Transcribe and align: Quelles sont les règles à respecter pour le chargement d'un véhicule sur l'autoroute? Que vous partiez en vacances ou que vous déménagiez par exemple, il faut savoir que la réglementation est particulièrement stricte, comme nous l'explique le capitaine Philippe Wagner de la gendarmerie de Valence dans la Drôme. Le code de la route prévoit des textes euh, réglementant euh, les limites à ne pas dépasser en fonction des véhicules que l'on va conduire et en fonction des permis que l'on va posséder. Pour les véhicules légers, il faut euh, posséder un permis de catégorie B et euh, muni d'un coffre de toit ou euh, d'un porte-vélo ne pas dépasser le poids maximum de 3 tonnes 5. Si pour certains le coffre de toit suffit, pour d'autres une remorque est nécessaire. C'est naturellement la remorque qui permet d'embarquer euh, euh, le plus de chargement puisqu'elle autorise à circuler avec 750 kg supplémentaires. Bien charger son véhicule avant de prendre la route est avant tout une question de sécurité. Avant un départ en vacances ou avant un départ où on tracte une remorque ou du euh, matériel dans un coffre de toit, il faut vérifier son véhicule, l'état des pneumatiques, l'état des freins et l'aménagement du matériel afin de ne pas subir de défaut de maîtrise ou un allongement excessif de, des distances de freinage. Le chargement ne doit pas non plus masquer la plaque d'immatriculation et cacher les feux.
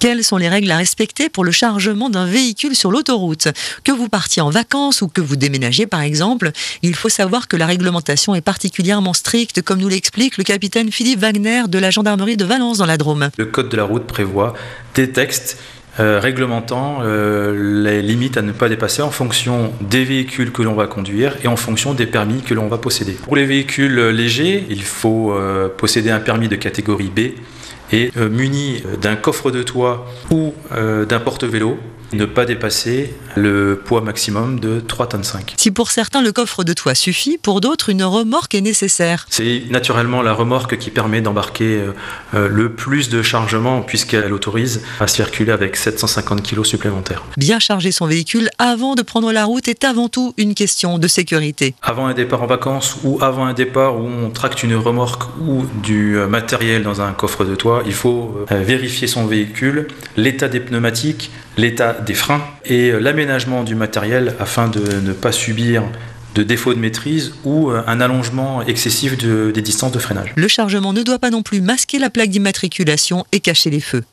Quelles 0.00 0.24
sont 0.24 0.38
les 0.38 0.48
règles 0.48 0.70
à 0.70 0.78
respecter 0.78 1.28
pour 1.28 1.44
le 1.44 1.50
chargement 1.50 2.08
d'un 2.08 2.24
véhicule 2.24 2.74
sur 2.74 2.90
l'autoroute? 2.90 3.48
Que 3.84 3.92
vous 3.92 4.08
partiez 4.08 4.40
en 4.40 4.48
vacances 4.48 5.02
ou 5.02 5.08
que 5.08 5.20
vous 5.20 5.36
déménagiez 5.36 5.86
par 5.86 6.00
exemple, 6.00 6.52
il 6.80 6.94
faut 6.94 7.10
savoir 7.10 7.48
que 7.48 7.56
la 7.58 7.66
réglementation 7.66 8.34
est 8.34 8.40
particulièrement 8.40 9.12
stricte, 9.12 9.60
comme 9.60 9.78
nous 9.78 9.90
l'explique 9.90 10.38
le 10.38 10.44
capitaine 10.44 10.90
Philippe 10.90 11.20
Wagner 11.20 11.64
de 11.68 11.78
la 11.78 11.90
gendarmerie 11.90 12.38
de 12.38 12.46
Valence 12.46 12.78
dans 12.78 12.86
la 12.86 12.96
Drôme. 12.96 13.28
Le 13.36 13.44
code 13.44 13.68
de 13.68 13.76
la 13.76 13.84
route 13.84 14.06
prévoit 14.06 14.54
des 14.94 15.12
textes 15.12 15.58
euh, 15.98 16.18
réglementant 16.18 17.00
euh, 17.02 17.82
les 17.82 18.00
limites 18.00 18.38
à 18.38 18.42
ne 18.42 18.52
pas 18.52 18.70
dépasser 18.70 19.02
en 19.02 19.10
fonction 19.10 19.70
des 19.82 20.04
véhicules 20.04 20.50
que 20.50 20.62
l'on 20.62 20.74
va 20.74 20.86
conduire 20.86 21.36
et 21.44 21.46
en 21.46 21.56
fonction 21.56 21.92
des 21.92 22.06
permis 22.06 22.40
que 22.40 22.54
l'on 22.54 22.68
va 22.68 22.78
posséder. 22.78 23.12
Pour 23.12 23.36
les 23.36 23.44
véhicules 23.44 24.08
légers, 24.08 24.64
il 24.70 24.82
faut 24.82 25.34
euh, 25.34 25.68
posséder 25.68 26.10
un 26.10 26.20
permis 26.20 26.48
de 26.48 26.56
catégorie 26.56 27.12
B 27.14 27.32
et 27.92 28.10
euh, 28.16 28.28
muni 28.28 28.82
d'un 29.00 29.16
coffre 29.16 29.50
de 29.50 29.62
toit 29.62 30.06
ou 30.30 30.54
euh, 30.72 31.04
d'un 31.04 31.20
porte-vélo 31.20 31.78
ne 32.12 32.24
pas 32.24 32.44
dépasser 32.44 33.14
le 33.36 33.80
poids 33.84 34.00
maximum 34.00 34.60
de 34.60 34.80
3 34.80 35.08
tonnes 35.08 35.24
5. 35.24 35.54
Si 35.56 35.70
pour 35.70 35.90
certains 35.90 36.22
le 36.22 36.32
coffre 36.32 36.64
de 36.64 36.72
toit 36.72 36.94
suffit, 36.94 37.38
pour 37.38 37.60
d'autres 37.60 37.88
une 37.88 38.02
remorque 38.02 38.54
est 38.54 38.60
nécessaire. 38.60 39.26
C'est 39.30 39.62
naturellement 39.70 40.22
la 40.22 40.32
remorque 40.32 40.78
qui 40.78 40.90
permet 40.90 41.20
d'embarquer 41.20 41.76
euh, 41.76 41.92
euh, 42.34 42.48
le 42.48 42.72
plus 42.72 43.08
de 43.08 43.22
chargement 43.22 43.82
puisqu'elle 43.82 44.32
autorise 44.32 44.82
à 44.98 45.06
circuler 45.06 45.52
avec 45.52 45.76
750 45.76 46.42
kg 46.42 46.64
supplémentaires. 46.64 47.22
Bien 47.36 47.58
charger 47.58 47.92
son 47.92 48.06
véhicule 48.06 48.50
avant 48.58 48.94
de 48.94 49.02
prendre 49.02 49.32
la 49.32 49.44
route 49.44 49.68
est 49.68 49.84
avant 49.84 50.08
tout 50.08 50.34
une 50.36 50.54
question 50.54 50.98
de 50.98 51.08
sécurité. 51.08 51.74
Avant 51.82 52.06
un 52.06 52.14
départ 52.14 52.42
en 52.42 52.46
vacances 52.46 52.96
ou 53.04 53.18
avant 53.22 53.46
un 53.46 53.54
départ 53.54 53.96
où 53.96 54.06
on 54.06 54.30
tracte 54.30 54.62
une 54.62 54.74
remorque 54.74 55.22
ou 55.40 55.64
du 55.82 56.16
euh, 56.16 56.26
matériel 56.26 56.82
dans 56.82 57.00
un 57.00 57.12
coffre 57.12 57.44
de 57.44 57.54
toit, 57.54 57.82
il 57.86 57.92
faut 57.92 58.44
vérifier 58.50 59.06
son 59.06 59.26
véhicule, 59.26 59.88
l'état 60.16 60.48
des 60.48 60.60
pneumatiques, 60.60 61.30
l'état 61.56 61.92
des 62.04 62.14
freins 62.14 62.42
et 62.64 62.92
l'aménagement 62.92 63.64
du 63.64 63.74
matériel 63.74 64.34
afin 64.40 64.68
de 64.68 64.80
ne 65.00 65.12
pas 65.12 65.32
subir 65.32 65.82
de 66.34 66.42
défaut 66.42 66.74
de 66.74 66.78
maîtrise 66.78 67.34
ou 67.44 67.70
un 67.70 68.00
allongement 68.00 68.62
excessif 68.62 69.18
de, 69.18 69.50
des 69.52 69.62
distances 69.62 69.92
de 69.92 69.98
freinage. 69.98 70.32
Le 70.36 70.48
chargement 70.48 70.92
ne 70.92 71.02
doit 71.02 71.18
pas 71.18 71.30
non 71.30 71.42
plus 71.42 71.60
masquer 71.60 71.98
la 71.98 72.10
plaque 72.10 72.30
d'immatriculation 72.30 73.24
et 73.32 73.40
cacher 73.40 73.70
les 73.70 73.80
feux. 73.80 74.04